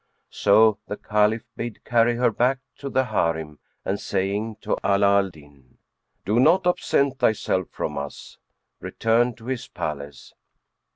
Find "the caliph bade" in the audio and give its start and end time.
0.87-1.83